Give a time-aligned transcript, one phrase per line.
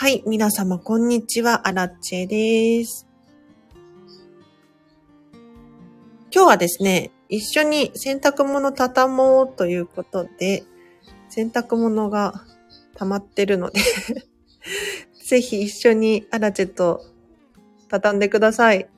[0.00, 3.08] はい、皆様こんにちは、アラッチェです。
[6.32, 10.62] 今日はですね、一緒に洗濯物畳もうということで、
[11.28, 12.44] 洗濯物が
[12.94, 13.80] 溜まってるので
[15.26, 17.04] ぜひ一緒にアラチェと
[17.88, 18.88] 畳んでください。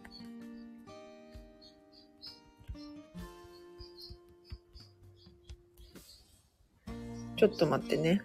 [7.39, 8.21] ちょっと待ってね。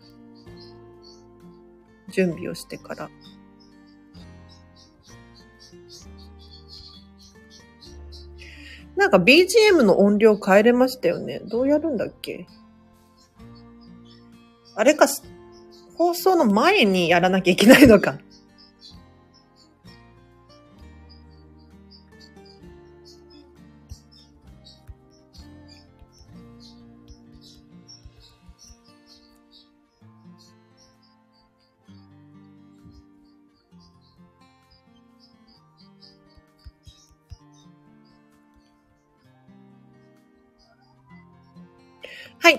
[2.15, 3.09] 準備をしてから。
[8.95, 11.39] なんか BGM の音量変えれましたよね。
[11.39, 12.47] どうやるんだっけ？
[14.75, 15.07] あれか、
[15.97, 18.19] 放送の前にやらなきゃいけないのか。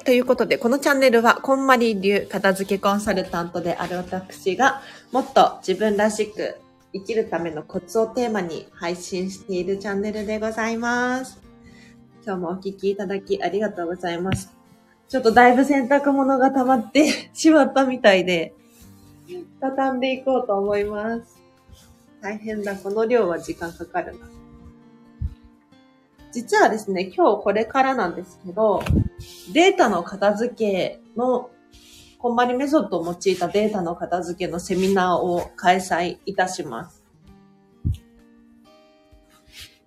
[0.06, 6.58] ということで、このチャンネルは、こんまり流片付けコンサルタントである私が、もっと自分らしく
[6.92, 11.42] 生きるためのコツをテーマに配信しているチャンネルでございます。
[12.24, 14.54] 今日もお聞きいただきありがとうございます。
[15.08, 18.54] ちょっとだいぶ洗濯物が溜まってしまったみたいで、
[19.60, 21.36] 畳んでいこうと思います。
[22.22, 22.76] 大変だ。
[22.76, 24.35] この量は時間かかるな。
[26.36, 28.82] 実はですね、今日これからなんですけど、
[29.54, 31.48] データの片付けの、
[32.18, 37.06] こんまりメソッドを用いたデータの片付けのセミナーを開催いたします。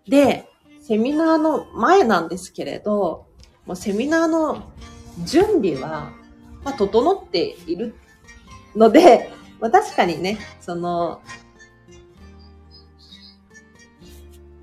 [0.08, 0.50] で、
[0.82, 3.28] セミナーの前なんですけれど、
[3.68, 4.72] もうセミナーの
[5.24, 6.14] 準備は、
[6.64, 7.94] まあ、整っている
[8.76, 11.22] ので、まあ、確かにね、その、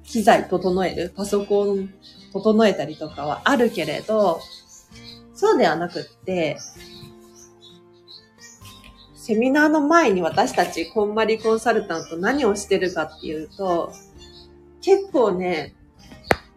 [0.07, 1.93] 機材整える、パソコン
[2.33, 4.41] 整えたりとかはあるけれど、
[5.35, 6.59] そうではなくって、
[9.15, 13.93] セミナーの前に私たちこんまりコンサルタント何をしてるかっていうと、
[14.81, 15.75] 結構ね、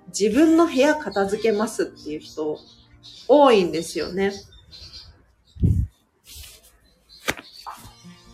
[0.08, 2.60] 自分の部屋片付けますっていう人
[3.28, 4.34] 多いんですよね。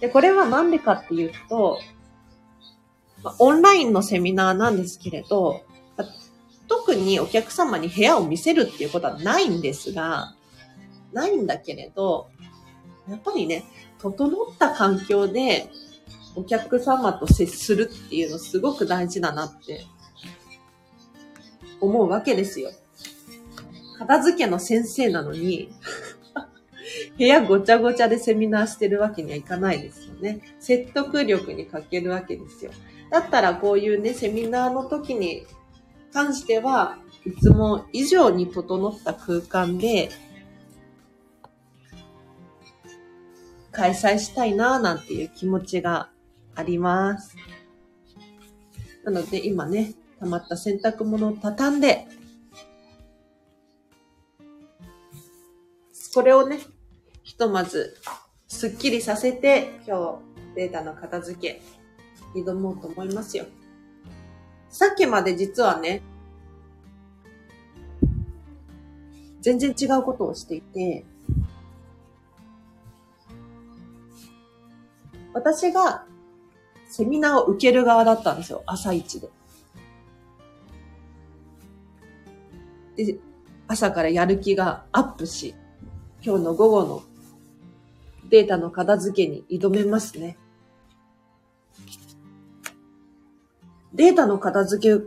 [0.01, 1.79] で、これはなんでかっていうと、
[3.39, 5.63] オンラインのセミナーなんですけれど、
[6.67, 10.35] 特にお客様に部屋を見せるっていうことはないんですが、
[11.13, 12.29] ないんだけれど、
[13.09, 13.63] やっぱりね、
[13.99, 15.69] 整った環境で
[16.35, 19.85] お客様と接するっていうのすごく大事だなって
[21.79, 22.71] 思うわけですよ。
[23.97, 25.69] 片付けの先生なのに
[27.17, 30.41] 部屋ごちゃごちゃでセミナーしてるわけにはいかないですよね。
[30.59, 32.71] 説得力に欠けるわけですよ。
[33.11, 35.45] だったらこういうね、セミナーの時に
[36.11, 40.09] 関しては、いつも以上に整った空間で、
[43.71, 46.09] 開催したいなぁなんていう気持ちが
[46.55, 47.35] あります。
[49.03, 52.07] なので今ね、溜まった洗濯物を畳んで、
[56.13, 56.59] これをね、
[57.23, 57.97] ひとまず、
[58.47, 60.21] すっきりさせて、今
[60.53, 61.61] 日、データの片付け、
[62.35, 63.45] 挑もうと思いますよ。
[64.69, 66.01] さっきまで実はね、
[69.41, 71.05] 全然違うことをしていて、
[75.33, 76.05] 私が
[76.87, 79.29] セミナーを受ける側だったんですよ、朝一で。
[82.95, 83.19] で、
[83.67, 85.55] 朝からやる気がアップし、
[86.21, 87.03] 今日の午後の
[88.29, 90.37] データの片付けに挑めますね。
[93.95, 95.03] データの片付け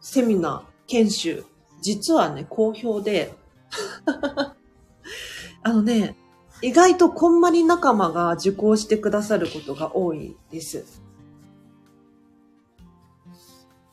[0.00, 1.44] セミナー、研修、
[1.80, 3.34] 実はね、好評で、
[5.62, 6.16] あのね、
[6.60, 11.02] 意外とこんまり仲間が受講してくださることが多いです。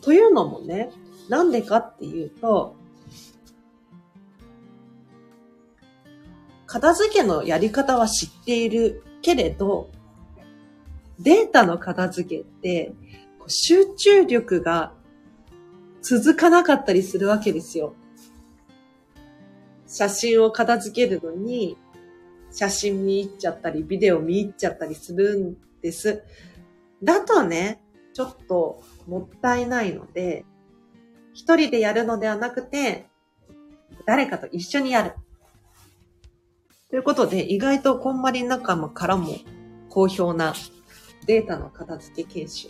[0.02, 0.92] というのもね、
[1.30, 2.76] なんでかっていうと、
[6.66, 9.90] 片付けのやり方は知っているけれど、
[11.20, 12.94] データの片付けって
[13.48, 14.94] 集中力が
[16.02, 17.96] 続かなかったりするわけですよ。
[19.88, 21.78] 写真を片付けるのに、
[22.52, 26.24] 写真見入っちゃったり、ビデオ見入っちゃったりするんです。
[27.04, 27.82] だとね、
[28.14, 30.46] ちょっともったいないので、
[31.34, 33.08] 一人でやるのではなくて、
[34.06, 35.14] 誰かと一緒にやる。
[36.90, 39.36] ということで、意外とこんまり仲間からも
[39.90, 40.54] 好評な
[41.26, 42.70] データの片付け研修。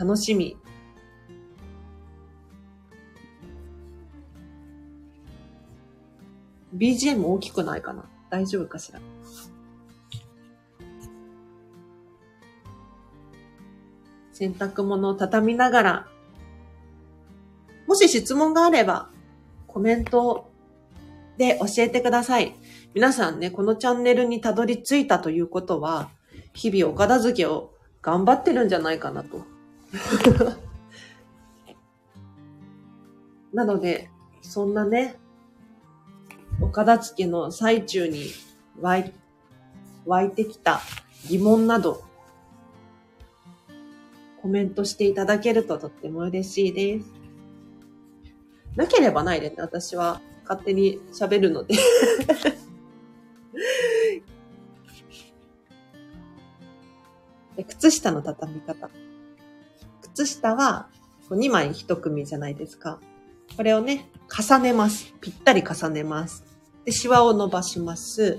[0.00, 0.56] 楽しみ。
[6.74, 8.08] BGM 大きくないかな？
[8.30, 9.00] 大丈夫かしら？
[14.32, 16.08] 洗濯物を畳みながら、
[17.86, 19.10] もし質問があれば、
[19.66, 20.50] コメント
[21.36, 22.54] で教えてください。
[22.94, 26.08] 皆さんね、このチャンネルにたどり着いたということは、
[26.54, 29.44] 日々お片付けを頑張ってるんじゃないかなと。
[33.52, 34.10] なので、
[34.42, 35.16] そんなね、
[36.60, 38.26] お片付けの最中に
[38.80, 39.12] 湧い
[40.06, 40.80] 湧いてきた
[41.28, 42.04] 疑問など、
[44.42, 47.06] コメントしていただけるととっても嬉しいです。
[48.76, 51.74] なければないでね、私は勝手に喋るので
[57.56, 57.64] で。
[57.64, 58.88] 靴下の畳み方。
[60.14, 60.88] 靴下は
[61.30, 63.00] 2枚1組じゃないですか。
[63.56, 65.14] これをね、重ねます。
[65.20, 66.44] ぴったり重ねます。
[66.84, 68.38] で、シワを伸ばします。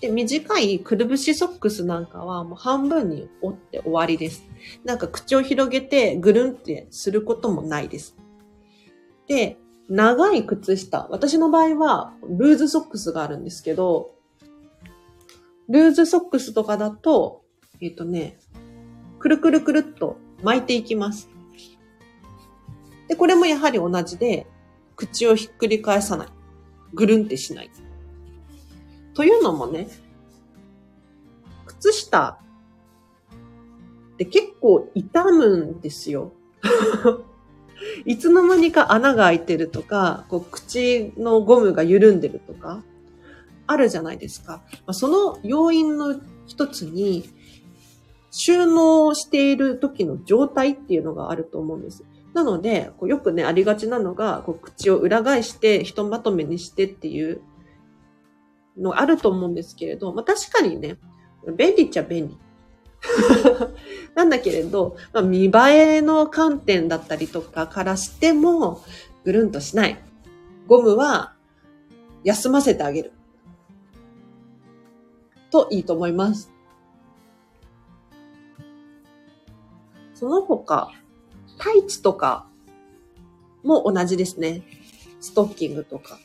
[0.00, 4.44] で、短いくるぶしソックスなんかはもう半分に折って終わりです。
[4.84, 8.16] なんか口を広げてぐるんってすることもないです。
[9.26, 9.56] で、
[9.88, 11.06] 長い靴下。
[11.10, 14.14] 私の場合はルーズソックスがあるんですけど、
[15.68, 17.42] ルーズソックスとかだと、
[17.80, 18.38] えっ、ー、とね、
[19.18, 21.28] くるくるくるっと巻いていきます。
[23.08, 24.46] で、これもやはり同じで、
[24.96, 26.28] 口をひっくり返さない。
[26.92, 27.70] ぐるんってしない。
[29.14, 29.88] というのもね、
[31.66, 32.38] 靴下
[34.14, 36.32] って結構痛むんですよ。
[38.06, 42.82] いつの間にか穴が開いてるとか、こう口のゴムが緩んでるとか、
[43.66, 44.62] あるじゃないですか。
[44.86, 47.28] ま、その要因の一つに、
[48.36, 52.04] 収納している時の状態っていうのがあると思うんです。
[52.32, 57.42] なので、こうよくね、ありがちなのが、こう口を裏返してひとまとめにしてっていう
[58.76, 60.98] のあると思うんですけれど、まあ確かにね、
[61.56, 62.36] 便利っちゃ便利。
[64.16, 65.50] なんだけれど、まあ、見栄
[65.98, 68.80] えの観点だったりとかからしても、
[69.24, 70.02] ぐるんとしない。
[70.66, 71.34] ゴムは
[72.24, 73.12] 休ませてあげる。
[75.52, 76.53] といいと思います。
[80.24, 80.90] その他、
[81.58, 82.46] タイツとか
[83.62, 84.62] も同じですね。
[85.20, 86.18] ストッキングとか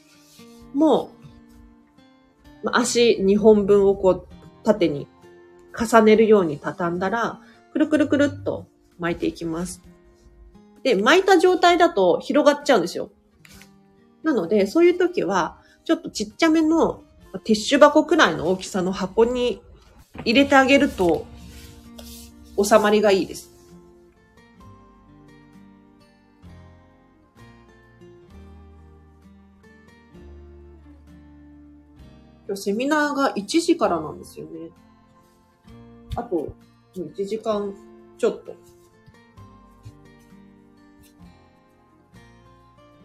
[0.74, 1.12] も、
[2.63, 4.28] 足2本分をこう
[4.63, 5.06] 縦に
[5.78, 7.42] 重ねるように畳んだら、
[7.74, 8.68] くるくるくるっと
[9.00, 9.81] 巻いていきます。
[10.81, 13.12] で、巻いた状態だと広がっちゃうんですよ。
[14.24, 17.04] なので、そういう時は、ちょっとちっちゃめの
[17.44, 19.62] ティッシュ箱くらいの大きさの箱に
[20.23, 21.26] 入れてあげると、
[22.64, 23.58] 収まりがいいです。
[32.49, 34.71] 今日セミナーが1時からなんですよね。
[36.15, 36.51] あと、
[36.95, 37.75] 1時間
[38.18, 38.56] ちょっと。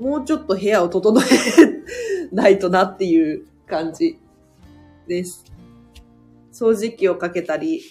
[0.02, 4.18] もうちょっと部屋を整えないとなっていう感じ
[5.06, 5.44] です。
[6.50, 7.82] 掃除機をかけたり、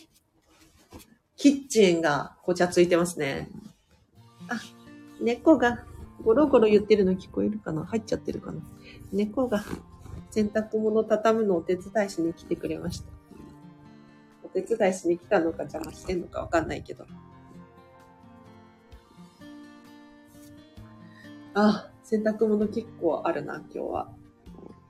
[1.38, 3.48] キッチンがごちゃついてますね。
[4.50, 4.60] あ、
[5.22, 5.86] 猫が
[6.24, 7.86] ゴロゴロ言ってるの聞こえるかな？
[7.86, 8.60] 入っちゃってるかな？
[9.12, 9.64] 猫が
[10.34, 13.06] 洗濯物畳むのをお手伝いしに来てくれました。
[14.44, 17.06] お手伝いしに来たのか邪魔してんのかわかんないけど。
[21.54, 24.10] あ、洗濯物結構あるな、今日は。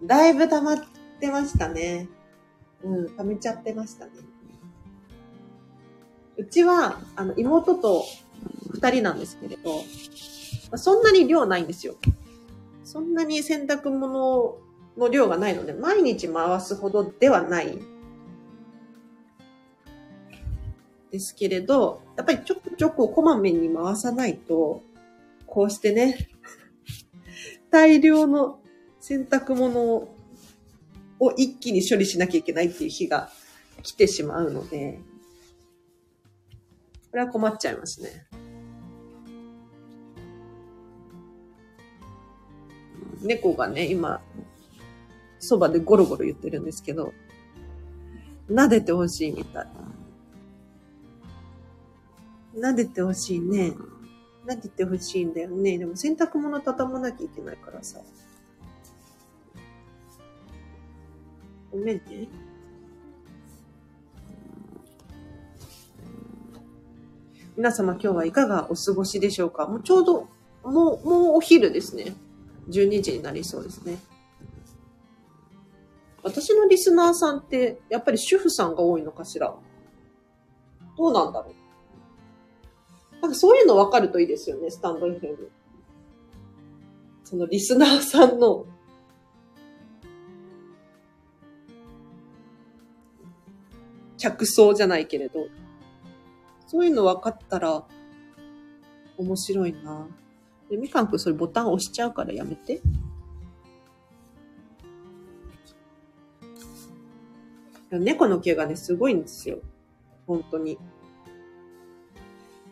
[0.01, 0.77] だいぶ溜まっ
[1.19, 2.07] てましたね。
[2.81, 4.11] うん、溜めちゃってましたね。
[6.37, 8.05] うちは、あの、妹と
[8.71, 9.81] 二人なんですけれど、
[10.77, 11.95] そんなに量ないんですよ。
[12.85, 14.62] そんなに洗濯物
[14.97, 17.79] の量がないので、毎日回すほどではない
[21.11, 24.81] ですけれど、やっぱりちょくちょくこまめに回さないと、
[25.45, 26.29] こうしてね、
[27.69, 28.59] 大量の
[28.99, 30.09] 洗濯物
[31.19, 33.29] を一気に処理しなきゃいけないっていう日が
[33.81, 34.99] 来てしまうので、
[37.11, 38.25] これは困っちゃいますね。
[43.21, 44.21] 猫がね、今、
[45.43, 47.13] そばでゴロゴロ言ってるんですけど、
[48.49, 49.67] 撫でてほしいみたい。
[52.55, 53.73] 撫でてほしいね。
[54.45, 55.77] 撫でてほしいんだよね。
[55.77, 57.99] でも洗濯物畳まなきゃいけないからさ。
[61.71, 62.27] ごめんね。
[67.55, 69.67] 皆様今日はいかがお過ごしでしょうか？
[69.67, 70.27] もうちょうど、
[70.63, 72.13] もう、もうお昼ですね。
[72.69, 73.97] 12時になりそうですね。
[76.23, 79.53] 私のリスナーさんって、やっぱり主婦さんが多いのかしら？
[80.97, 83.21] どうなんだろう？
[83.21, 85.49] なんかそういうの分かるといいですよね、スタンド FM。
[87.23, 88.65] そのリスナーさんの
[94.17, 95.47] 客層じゃないけれど、
[96.67, 97.83] そういうの分かったら
[99.17, 100.07] 面白いな。
[100.69, 102.81] で、みかんくんそれボタン押しちゃうからやめて。
[107.99, 109.59] 猫の毛がね、すごいんですよ。
[110.25, 110.77] 本当に。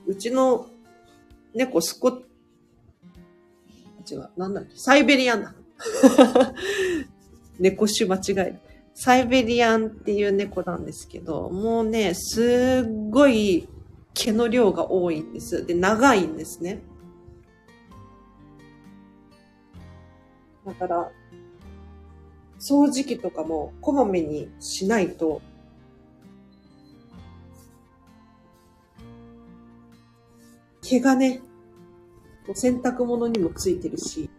[0.08, 0.68] うちの
[1.54, 2.10] 猫、スコ、
[4.10, 5.56] 違う、なんだっけ、サイベリアンだ。
[7.60, 8.60] 猫種間違える。
[8.94, 13.68] サイベリアンっていう猫なんですけど、もうね、すっごい
[14.14, 15.66] 毛の量が多いんです。
[15.66, 16.82] で、長いんですね。
[20.66, 21.12] だから、
[22.62, 25.42] 掃除機とかもこまめにしないと、
[30.84, 31.42] 毛がね、
[32.54, 34.30] 洗濯物にもついてるし、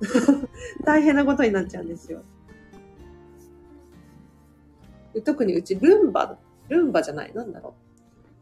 [0.84, 2.22] 大変なことになっちゃうんですよ。
[5.24, 6.36] 特にうちルンバ、
[6.68, 7.74] ルンバじゃない、なんだろ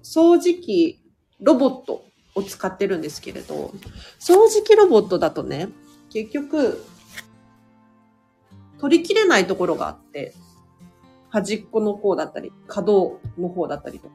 [0.00, 0.02] う。
[0.02, 1.02] 掃除機、
[1.40, 3.74] ロボットを使ってるんですけれど、
[4.18, 5.68] 掃除機ロボットだとね、
[6.08, 6.82] 結局、
[8.78, 10.34] 取りきれないところがあって、
[11.30, 14.14] 端っこの方だったり、可動の方だったりとか。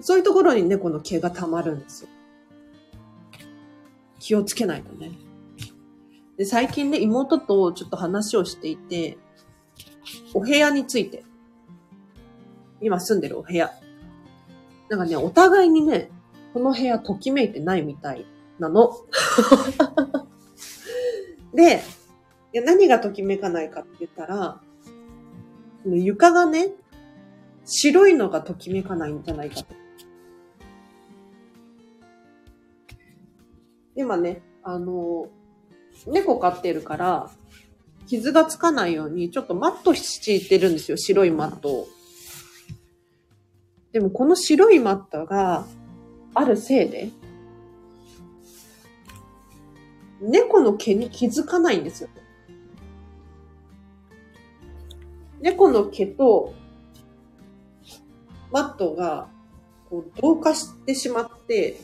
[0.00, 2.08] そういうところに猫の毛が溜まるんですよ。
[4.18, 5.12] 気をつけないとね。
[6.36, 9.18] で、最近ね、妹とちょっと話をしていて、
[10.34, 11.24] お部屋について。
[12.80, 13.72] 今住んでるお部屋。
[14.88, 16.10] なんかね、お互いにね、
[16.54, 18.24] この部屋ときめいてないみたい
[18.58, 18.92] なの。
[21.58, 21.82] で、
[22.52, 24.60] いや何がときめかないかって言ったら、
[25.84, 26.68] 床がね、
[27.64, 29.74] 白いのがときめかないんじゃないかと。
[33.96, 35.26] 今ね、あの、
[36.06, 37.28] 猫飼ってるから、
[38.06, 41.88] 傷がつかないように、ちょっとマット敷いてるんですよ、白いマットを。
[43.90, 45.66] でもこの白いマットが
[46.34, 47.10] あるせいで、
[50.20, 52.08] 猫の毛に気づかないんですよ。
[55.40, 56.54] 猫の毛と
[58.50, 59.28] マットが
[59.88, 61.80] こう同化してしまって、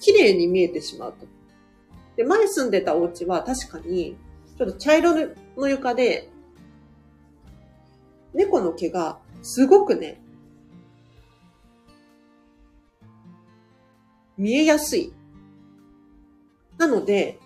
[0.00, 1.26] 綺麗に見えてしまうと。
[2.16, 4.16] で、前住んでたお家は確かに、
[4.58, 5.14] ちょっと茶色
[5.56, 6.28] の床で、
[8.34, 10.20] 猫の毛がすごくね、
[14.36, 15.12] 見えやすい。
[16.78, 17.38] なので、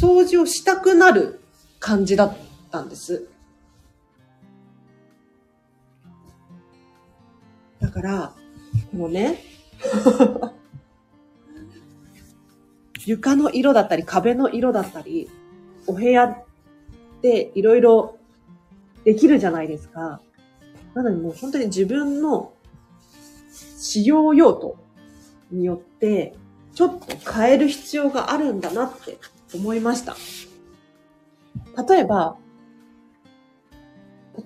[0.00, 1.40] 掃除をしたくなる
[1.78, 2.36] 感じだっ
[2.70, 3.28] たんです。
[7.80, 8.32] だから、
[8.90, 9.38] このね、
[13.06, 15.30] 床の色だったり、壁の色だったり、
[15.86, 16.44] お部屋っ
[17.22, 18.18] ていろいろ
[19.04, 20.20] できるじゃないですか。
[20.94, 22.52] なのでもう本当に自分の
[23.78, 24.76] 使用用途
[25.52, 26.34] によって、
[26.76, 29.16] ちょっと変える必要があるんだなって
[29.54, 30.14] 思いました。
[31.88, 32.36] 例えば、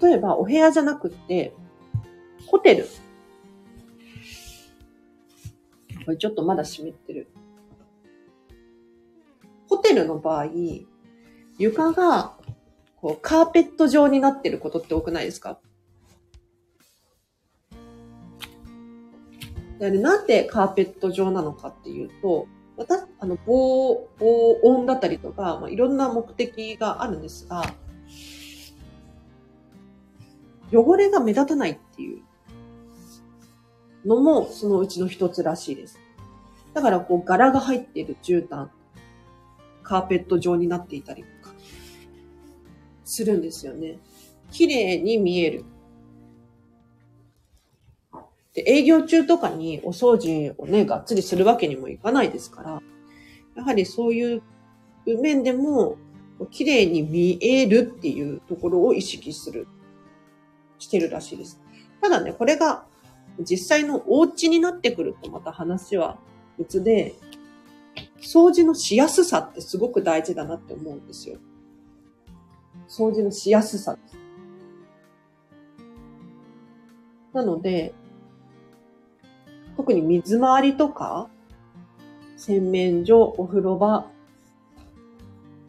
[0.01, 1.53] 例えばお部屋じゃなくって、
[2.47, 2.87] ホテル。
[6.05, 7.29] これちょっとまだ湿ってる。
[9.69, 10.47] ホテルの場合、
[11.59, 12.37] 床が
[13.01, 15.59] こうカーペット状になってることって多くないですか？
[19.89, 22.47] でなんでカーペット状なのかっていうと、
[22.77, 27.63] 私、あの、防、防音だったりとか、まあ、いろんな目的があるんですが、
[30.73, 32.23] 汚れが目立たないっていう
[34.07, 35.99] のもそのうちの一つらしいです。
[36.75, 38.69] だからこう柄が入っている絨毯
[39.83, 41.55] カーペット状になっていたりとか、
[43.05, 43.99] するんですよね。
[44.53, 45.65] 綺麗に見える。
[48.54, 52.83] で、営業中とかにお掃除をね、がっつりするわけにもいかないですから、
[53.57, 54.42] やはりそういう
[55.07, 55.97] 面でも、
[56.50, 59.69] 綺麗に見えるっていうところを意識する、
[60.78, 61.61] してるらしいです。
[62.00, 62.87] ただね、これが
[63.40, 66.19] 実際のお家になってくるとまた話は
[66.59, 67.14] 別で、
[68.23, 71.38] 掃除のしやすさってすごく大事だなって思うんですよ。
[72.88, 74.16] 掃除のしやすさです。
[77.33, 77.95] なので、
[79.81, 81.31] 特に水回りとか、
[82.37, 84.11] 洗面所、お風呂場、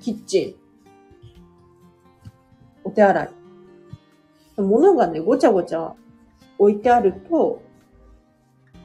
[0.02, 1.40] キッチン、
[2.84, 3.30] お手洗い。
[4.58, 5.96] 物がね、ごちゃごちゃ
[6.58, 7.62] 置いてあると、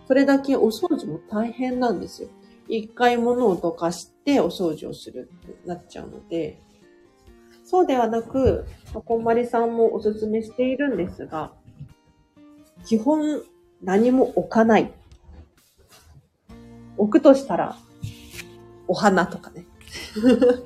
[0.07, 2.29] それだけお掃除も大変なんですよ。
[2.69, 6.63] 一回物を溶かしてお掃除をするってなっちゃうので、
[7.65, 8.65] そうではなく、
[8.95, 11.53] こんまりさんもおすすめしているんですが、
[12.85, 13.43] 基本
[13.83, 14.93] 何も置かない。
[16.99, 17.77] 置くとしたら、
[18.89, 19.67] お花とかね。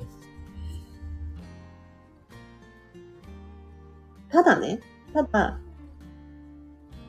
[4.29, 4.79] ただね、
[5.13, 5.59] ただ、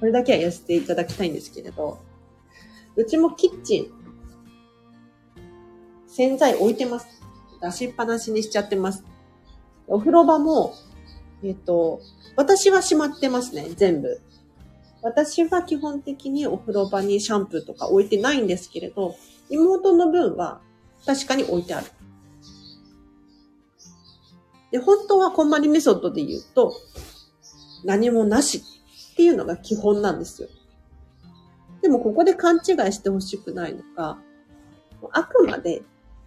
[0.00, 2.00] これだけはやらせていただきたいんですけれど、
[2.96, 3.86] うちもキッチン、
[6.08, 7.22] 洗剤置いてます。
[7.60, 9.04] 出しっぱなしにしちゃってます。
[9.86, 10.74] お風呂場も、
[11.44, 12.00] えっ、と、
[12.36, 14.20] 私はしまってますね、全部。
[15.02, 19.16] 私は基本的にお風呂場にシャンプーとか置いてないんですけれど、
[19.50, 20.60] 妹の分は
[21.04, 21.86] 確かに置いてある。
[24.70, 26.74] で、本当はこんまりメソッドで言うと、
[27.84, 28.62] 何もなし
[29.12, 30.48] っていうのが基本なんですよ。
[31.82, 34.18] でもここで勘違いしてほしくないのが、
[35.10, 35.82] あくまで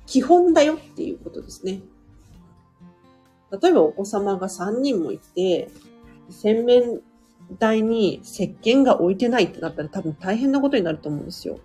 [0.06, 1.82] 基本だよっていうことですね。
[3.62, 5.70] 例えばお子様が3人もいて、
[6.30, 7.02] 洗面
[7.60, 11.60] 台に石鹸が置いてないってなったら多分大変なことになると思うんですよ。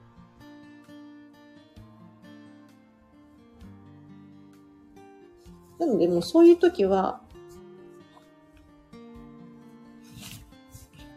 [5.79, 7.23] なのでもうそういう時は、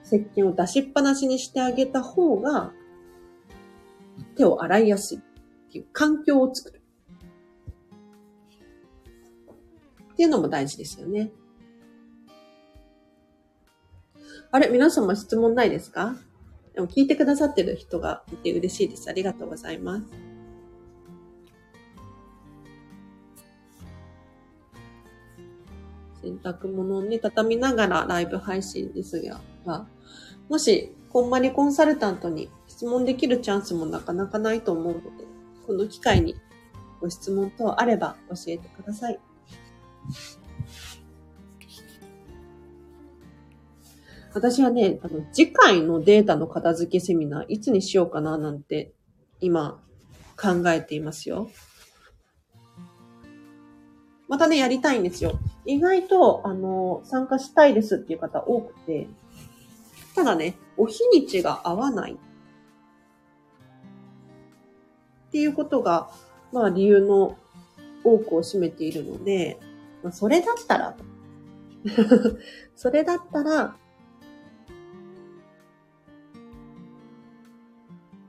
[0.05, 2.71] 石鹸を出しっぱなしにしてあげた方が、
[4.35, 5.21] 手を洗いやすいっ
[5.71, 6.81] ていう環境を作る。
[10.13, 11.31] っていうのも大事ですよね。
[14.53, 16.15] あれ皆様質問ないですか？
[16.75, 19.09] でも聞いてくださってる人がいて嬉しいです。
[19.09, 20.05] ありがとうございます。
[26.21, 29.19] 洗濯物をね、畳みながらライブ配信です
[29.65, 29.87] が、
[30.47, 35.09] もし、こんまりコンサルタントに質問できるチャンスもなかなかないと思うので、
[35.65, 36.35] この機会に
[37.01, 39.19] ご質問等あれば教えてください。
[44.33, 48.93] 私はね、あの、次回のデータの片付けセミナー、いつにしようかななんて、
[49.39, 49.79] 今、
[50.35, 51.49] 考えていますよ。
[54.27, 55.37] またね、やりたいんですよ。
[55.65, 59.07] 意外と、あの、参加したいですっていう方多くて、
[60.15, 62.13] ただね、お日にちが合わない。
[62.13, 62.17] っ
[65.31, 66.09] ていうことが、
[66.51, 67.37] まあ理由の
[68.03, 69.59] 多くを占めているので、
[70.03, 70.97] まあ、それだったら、
[72.75, 73.75] それだったら、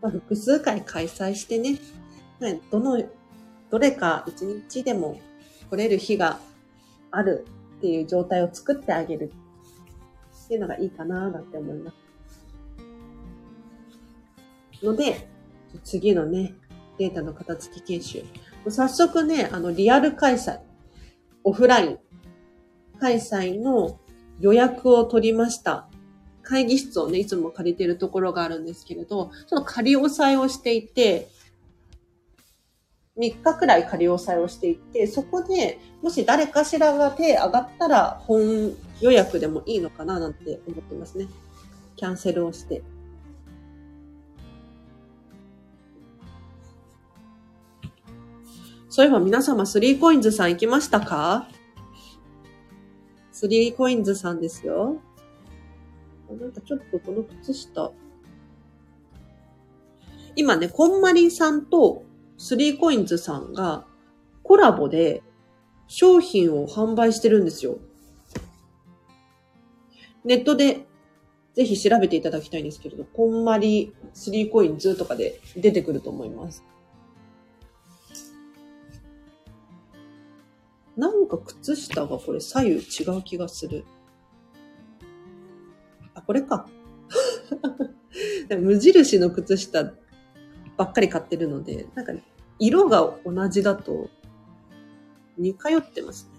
[0.05, 1.79] まあ、複数回開催してね、
[2.71, 3.03] どの、
[3.71, 5.19] どれか一日でも
[5.71, 6.39] 来れる日が
[7.11, 7.47] ある
[7.79, 9.33] っていう状態を作ってあげる
[10.45, 11.97] っていうのがいいかななんて思います。
[14.85, 15.27] ので、
[15.83, 16.55] 次のね、
[16.99, 18.25] データの片付き研修。
[18.69, 20.61] 早速ね、あの、リアル開催、
[21.45, 21.99] オフライン
[23.01, 23.99] 開催の
[24.39, 25.89] 予約を取りました。
[26.45, 31.29] 会議室をね、いつも借りてるところがあるんですけれど、その仮押さえをしていて、
[33.17, 41.29] 3日くらい仮押さえをしていて、そこでもし誰かしらが手上がったら本予約でもいいのかななんて思ってますね。
[41.97, 42.83] キャンセルをして。
[48.89, 51.49] そういえば皆様、スリーコインズさん行きましたか？
[53.33, 55.01] スリーコインズさんですよ。
[56.41, 57.93] なんかちょっとこの靴下。
[60.37, 62.05] 今ね、こんまりさんと
[62.37, 63.87] スリーコインズさんが
[64.43, 65.23] コラボで
[65.87, 67.79] 商品を販売してるんですよ。
[70.25, 70.87] ネットで
[71.55, 76.65] ぜひ調べていただきたいんですけれど、こんまりスリーコインズとかで出てくると思います。
[80.97, 83.85] なんか靴下がこれ左右違う気がする。
[86.27, 86.69] これか。
[88.61, 89.93] 無印の靴下
[90.77, 92.13] ばっかり買ってるので、なんか
[92.59, 94.11] 色が同じだと
[95.37, 96.35] 似通ってますね。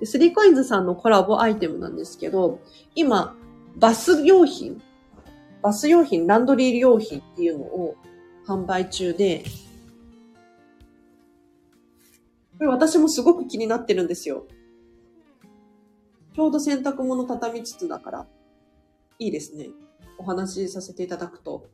[0.00, 2.60] で、スリーコインズさんのコラボアイテムなんですけど、
[2.94, 3.36] 今、
[3.76, 4.82] バス用品、
[5.62, 7.96] バス用品、ランドリー用品っていうのを
[8.46, 9.44] 販売中で、
[12.58, 14.46] これ私もすごく気になってるんですよ。
[16.34, 18.26] ちょうど洗濯物畳みつつだから。
[19.20, 19.68] いいですね。
[20.18, 21.68] お話しさせていただくと。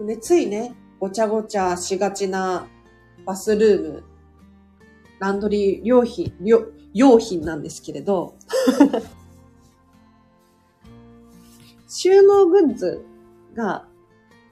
[0.00, 2.68] ね、ついね、ごちゃごちゃしがちな
[3.26, 4.04] バスルーム、
[5.18, 6.32] ランドリー用品、
[6.94, 8.36] 用品なんですけれど、
[11.88, 13.04] 収納グッズ
[13.52, 13.88] が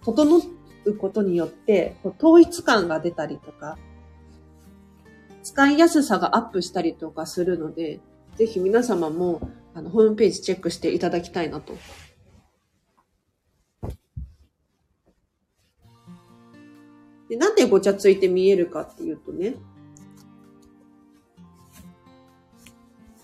[0.04, 0.42] 整
[0.84, 3.78] うことによって、統一感が出たりとか、
[5.58, 7.98] 使いやすさがアップしたりとかするので、
[8.36, 9.40] ぜひ皆様も
[9.74, 11.74] あのホームページチェックしていただきたいなと。
[17.28, 19.56] でなんでごちゃついて見えるかっていうとね、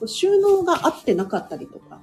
[0.05, 2.01] 収納が合ってなかったりとか、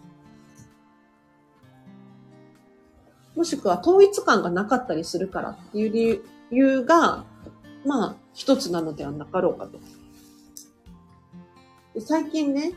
[3.35, 7.25] もしくは統一感がなかったりするからっていう理由が、
[7.85, 9.77] まあ、一つなのではなかろうかと。
[11.93, 12.71] で最近ね、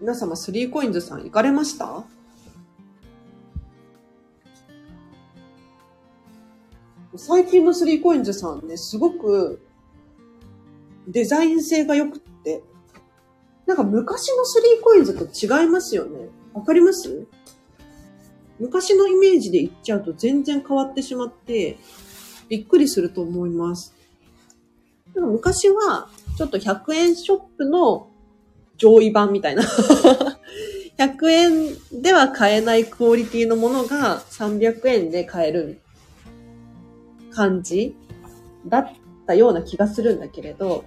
[0.00, 2.04] 皆様スリーコインズさん行かれました？
[7.16, 9.60] 最近のスリーコインズさんね、すごく
[11.08, 12.62] デザイン性が良くって、
[13.66, 16.28] なんか昔のスリーコインズと違いますよね。
[16.52, 17.26] わかります？
[18.60, 21.76] 昔のイメージで言っちゃうと全然変わってしまって、
[22.48, 23.94] びっくりすると思います。
[25.12, 28.10] でも昔は、ちょっと100円ショップの
[28.76, 29.62] 上位版みたいな。
[30.98, 35.80] 100円では買えないクオリティのものが300円で買える
[37.32, 37.96] 感じ
[38.66, 38.92] だっ
[39.26, 40.84] たような気がするんだけれど、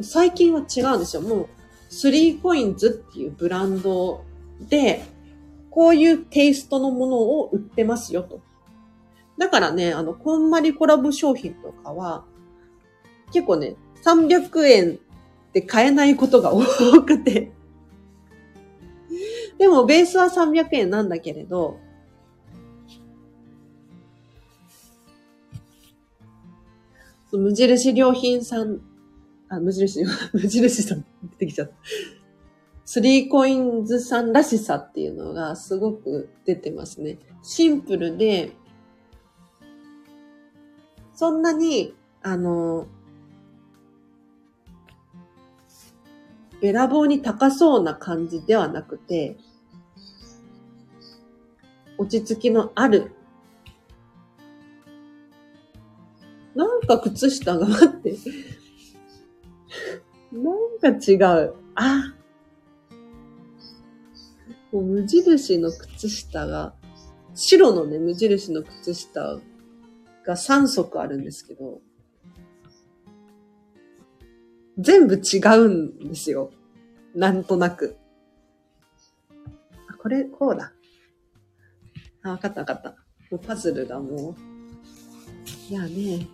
[0.00, 1.22] 最近は違うんですよ。
[1.22, 1.48] もう、
[1.90, 4.24] 3コインズっていうブランド
[4.60, 5.02] で、
[5.70, 8.40] こういうテイストのものを売ってますよと。
[9.38, 12.24] だからね、あの、こんまりコラボ商品とかは、
[13.32, 14.98] 結構ね、300円
[15.52, 16.62] で買えないことが多
[17.02, 17.52] くて。
[19.58, 21.78] でも、ベースは300円なんだけれど、
[27.32, 28.80] 無印良品さん、
[29.48, 31.74] あ、無印、 無印さん出てきちゃった。
[32.84, 37.18] スリーコインズさんらしさっていうのがすごく出てますね。
[37.42, 38.52] シンプルで、
[41.14, 42.88] そんなに、あの、
[46.60, 49.38] べらぼうに高そうな感じではなくて、
[51.98, 53.12] 落ち着きのある。
[56.54, 58.16] なんか靴下が待って。
[60.32, 61.54] なんか違う。
[61.74, 62.14] あ、
[64.72, 66.74] もう無印の靴下が、
[67.34, 69.40] 白のね、無印の靴下
[70.24, 71.80] が3足あるんですけど、
[74.80, 76.50] 全部違うんですよ。
[77.14, 77.96] なんとなく。
[79.88, 80.72] あ、これ、こうだ。
[82.22, 82.90] あ、わかったわかった。
[83.30, 84.34] もうパズルがもう。
[85.70, 86.26] いやね。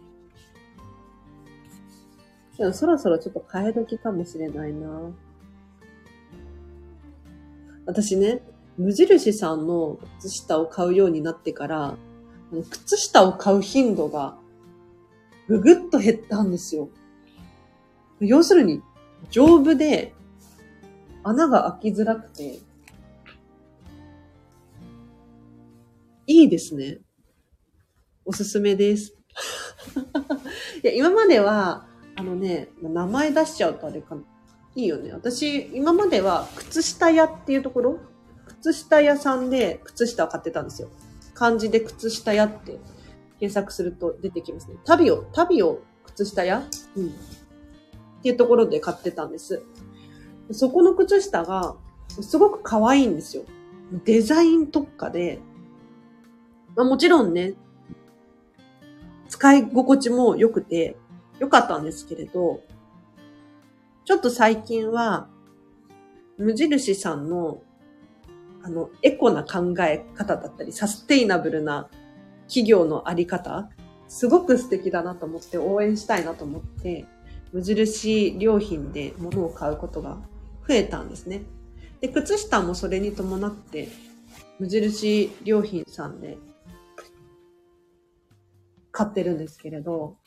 [2.57, 4.89] でもそろそろちょっと替え時かもしれないな。
[7.85, 8.43] 私ね、
[8.79, 11.97] 無印さんの靴下を買うようになってから、
[12.71, 14.39] 靴下を買う頻度が
[15.49, 16.89] ぐぐっと減ったんですよ。
[18.21, 18.83] 要するに、
[19.31, 20.15] 丈夫で
[21.23, 22.61] 穴が開きづらくて、
[26.27, 26.99] いいですね。
[28.25, 29.17] おすすめです。
[30.83, 34.23] いや、今までは、あのね、名前出しちゃうとあれかな。
[34.75, 35.13] いいよね。
[35.13, 37.99] 私、今までは、靴下屋っていうところ
[38.61, 40.89] 靴下屋さんで靴下を買ってたんですよ。
[41.35, 42.79] 漢字で靴下屋って
[43.39, 44.77] 検索すると出てきますね。
[44.85, 46.63] タビオ、タビオ靴下屋？
[46.97, 47.15] うん。
[48.27, 49.63] っていうところで買ってたんです。
[50.51, 51.77] そこの靴下が、
[52.09, 53.45] すごく可愛いんですよ。
[54.05, 55.39] デザイン特化で、
[56.75, 57.55] まあ、もちろんね、
[59.29, 60.97] 使い心地も良くて、
[61.39, 62.63] 良かったんですけれど、
[64.05, 65.29] ちょっと最近は、
[66.37, 67.63] 無印さんの、
[68.65, 71.89] あの、エコな考え方だったり、サステイナブルな
[72.49, 73.71] 企業のあり方、
[74.09, 77.07] すごく素敵だなと思って応援したいなと思って、
[77.57, 80.19] 無印良品で物を買うことが
[80.69, 81.41] 増えたんですね。
[82.03, 83.89] で、靴下もそれに伴って、
[84.59, 86.37] 無印良品さんで
[88.93, 90.19] 買ってるんですけれど、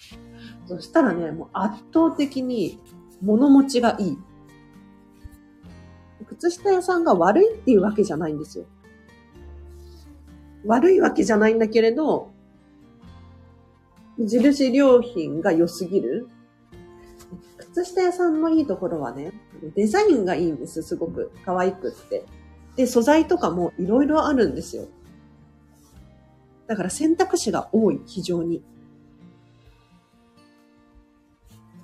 [0.65, 2.79] そしたらね、もう圧倒的に
[3.21, 4.17] 物持ちがいい。
[6.29, 8.65] 靴下屋さんが悪いっていうわけじゃないんですよ。
[10.65, 12.31] 悪いわけじゃないんだけれど、
[14.17, 16.27] 無印良品が良すぎる。
[17.57, 19.33] 靴下屋さんのいいところはね、
[19.75, 21.31] デザインがいいんですすごく。
[21.45, 22.25] 可愛くって。
[22.75, 24.87] で、素材とかもいろいろあるんですよ。
[26.67, 28.63] だから選択肢が多い、非常に。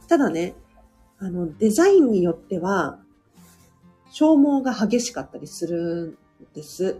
[0.07, 0.55] ただね、
[1.17, 2.99] あの、デザインによっては、
[4.11, 6.97] 消耗が激しかったりするんです。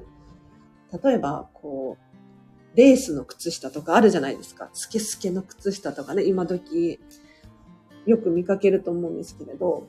[1.03, 4.69] 例えば、こう、レースの靴下とかあるじゃないですか。
[4.73, 6.99] スケスケの靴下とかね、今時
[8.05, 9.87] よく見かけると思うんですけれど、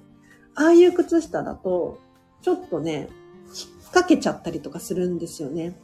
[0.54, 1.98] ああいう靴下だと、
[2.42, 3.08] ちょっとね、
[3.46, 5.74] 引っ掛けちゃったりとかするんですよね。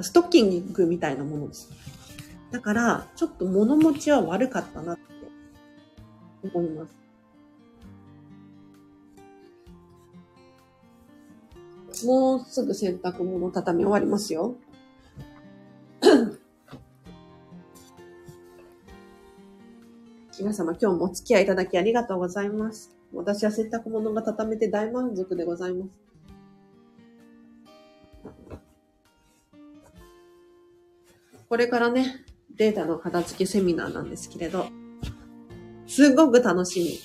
[0.00, 1.70] ストッキングみたいなものです。
[2.50, 5.02] だから、ちょっと物持ちは悪かったなって
[6.54, 7.02] 思います。
[12.06, 14.54] もうすぐ洗濯物畳み終わりますよ。
[20.38, 22.90] 皆様今日もお付き合いいただきありがとうございます。
[23.12, 25.90] 私は洗濯物が畳めて大満足でございます。
[31.50, 32.24] これからね、
[32.56, 34.68] データの片付けセミナーなんですけれど、
[35.86, 37.02] すごく楽し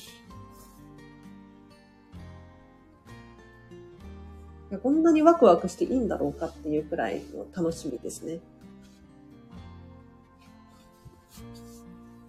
[4.71, 4.77] み。
[4.79, 8.39] こんなにワクワクしていいんだろうかっていうくらいの楽しみですね。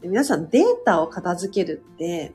[0.02, 2.32] 皆さんデータを片付けるって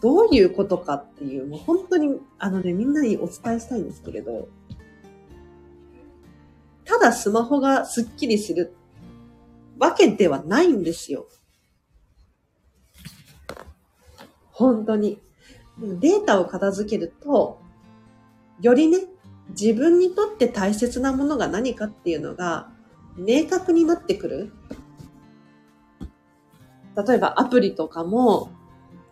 [0.00, 4.48] どういうことかっていう、もう本当にあのね、みんなにお伝えしたいんですけれど、
[6.84, 8.74] ただスマホがスッキリする
[9.78, 11.26] わけではないんですよ。
[14.50, 15.20] 本当に。
[15.78, 17.60] データを片付けると、
[18.60, 19.00] よりね、
[19.50, 22.70] 自分にとって大切なものが何かっていうのが
[23.16, 24.52] 明確になってくる。
[26.96, 28.50] 例えばアプリとかも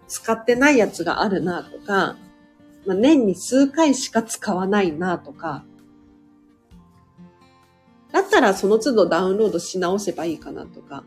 [0.09, 2.17] 使ってないやつがあるなとか、
[2.87, 5.65] まあ、年に数回しか使わないなとか、
[8.11, 11.05] だったらその都度ダウンロードし直せばいいかなとか。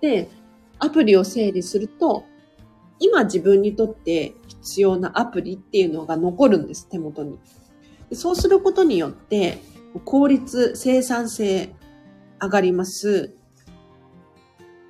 [0.00, 0.28] で、
[0.78, 2.24] アプリを整理すると、
[3.00, 7.38] 今自分にとって必要なアプリっていうのが残るんです、手元に。
[8.12, 9.58] そうすることによって、
[10.04, 11.74] 効率、生産性
[12.44, 13.34] 上がります。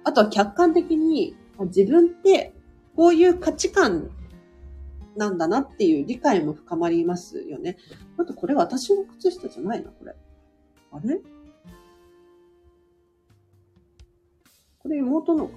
[0.02, 2.52] あとは客観的に自分って
[2.96, 4.10] こういう価値観
[5.16, 7.76] なんだなっていう理解も深まりますよね。
[8.18, 10.14] あとこれ私の靴下じゃないな、これ。
[10.92, 11.20] あれ？
[14.80, 15.54] これ妹のか？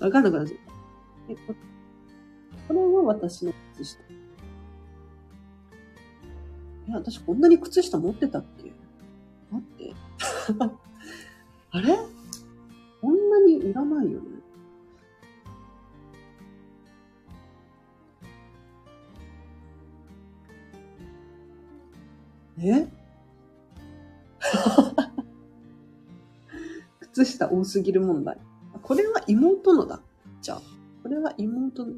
[0.04, 0.58] わかんなくなっちゃっ
[1.28, 1.32] た。
[1.32, 1.36] え、
[2.68, 4.00] これは私の靴下。
[6.88, 8.55] え、私こんなに靴下持ってたっけ？
[9.50, 9.94] 待って。
[11.70, 11.96] あれ？
[13.00, 14.26] こんなにいらないよね。
[22.58, 22.88] え？
[27.00, 28.40] 靴下多すぎる問題。
[28.82, 30.02] これは妹のだ。
[30.40, 30.62] じゃあ。
[31.02, 31.94] これは妹の、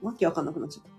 [0.00, 0.90] わけわかんなくなっちゃった。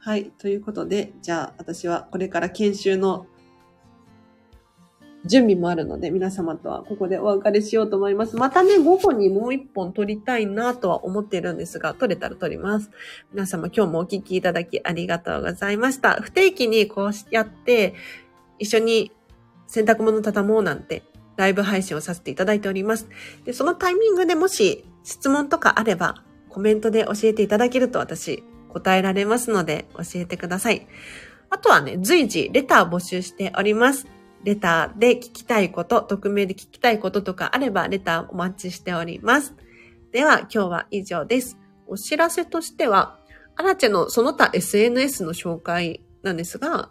[0.00, 0.30] はい。
[0.38, 3.26] ということで、じゃあ私はこれから研修の
[5.24, 8.36] 準備もあるので、皆様とはここでお別れしようと思います。
[8.36, 12.90] またね、午後にもう一本撮りたいなとは思っているんですが、撮れたら撮ります。
[13.32, 16.20] 皆様今日もお聞きいただきありがとうございました。
[16.22, 17.94] 不定期にこうやって、
[18.60, 19.10] 一緒に
[19.66, 21.02] 洗濯物畳もうなんて
[21.36, 23.08] ライブ配信をさせていただいております。
[23.44, 30.86] で、そのタイミングでもし質問とかあれば、コメントで教えていただけると私答えられますので教えてください。
[31.50, 34.06] あとはね、随時レター募集しております。
[34.44, 39.54] レターで聞きたいこと、匿名で聞きたいこととかあればレターお待ちしております。
[40.12, 41.58] では今日は以上です。
[41.86, 43.18] お知らせとしては、
[43.56, 46.90] アラチェのその他 SNS の紹介なんですが、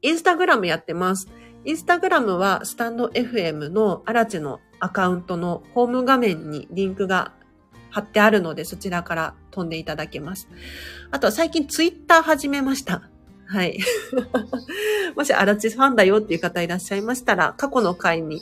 [0.00, 1.28] インスタグラムやってます。
[1.64, 7.32] インスタグラムはスタンド FM のアラチェのアカウントのホーム画面にリンクが
[7.92, 10.48] 貼ってあるのでそちらから飛んでいただけます。
[11.10, 13.02] あと最近ツイッター始めました。
[13.46, 13.78] はい。
[15.14, 18.40] もしアラチファンだよっていう方いらっしゃいましたら、過去の回に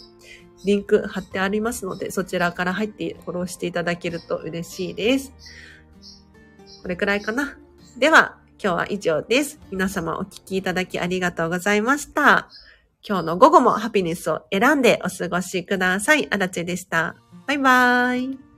[0.64, 5.32] リンク貼ってありますので、そちらから入ってフォローしていただけると嬉しいです。
[6.82, 7.58] これくらいかな。
[7.98, 9.58] では、今日は以上です。
[9.72, 12.48] 皆様お聞きいただきありがとうございました。
[13.02, 16.28] 今日の午後もハピネスを選んでお過ごしください。
[16.30, 17.16] あらちでした。
[17.46, 18.49] バイバーイ。